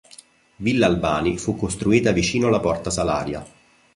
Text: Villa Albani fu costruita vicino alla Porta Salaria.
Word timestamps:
Villa 0.55 0.87
Albani 0.87 1.37
fu 1.37 1.55
costruita 1.55 2.11
vicino 2.11 2.47
alla 2.47 2.59
Porta 2.59 2.89
Salaria. 2.89 3.45